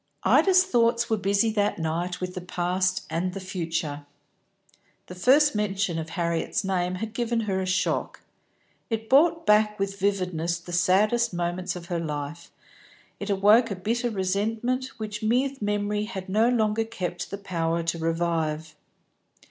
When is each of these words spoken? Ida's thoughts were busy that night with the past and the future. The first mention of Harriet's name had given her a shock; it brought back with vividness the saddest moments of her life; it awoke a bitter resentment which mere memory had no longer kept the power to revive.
Ida's 0.23 0.63
thoughts 0.63 1.11
were 1.11 1.17
busy 1.17 1.51
that 1.51 1.77
night 1.77 2.19
with 2.19 2.33
the 2.33 2.41
past 2.41 3.05
and 3.07 3.35
the 3.35 3.39
future. 3.39 4.07
The 5.05 5.13
first 5.13 5.53
mention 5.53 5.99
of 5.99 6.09
Harriet's 6.17 6.63
name 6.63 6.95
had 6.95 7.13
given 7.13 7.41
her 7.41 7.61
a 7.61 7.67
shock; 7.67 8.21
it 8.89 9.07
brought 9.11 9.45
back 9.45 9.77
with 9.77 9.99
vividness 9.99 10.57
the 10.59 10.73
saddest 10.73 11.35
moments 11.35 11.75
of 11.75 11.85
her 11.85 11.99
life; 11.99 12.49
it 13.19 13.29
awoke 13.29 13.69
a 13.69 13.75
bitter 13.75 14.09
resentment 14.09 14.85
which 14.97 15.21
mere 15.21 15.51
memory 15.61 16.05
had 16.05 16.27
no 16.27 16.49
longer 16.49 16.83
kept 16.83 17.29
the 17.29 17.37
power 17.37 17.83
to 17.83 17.99
revive. 17.99 18.73